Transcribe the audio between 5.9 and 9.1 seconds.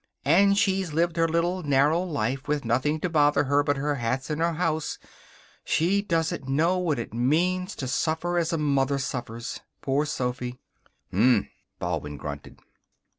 doesn't know what it means to suffer as a mother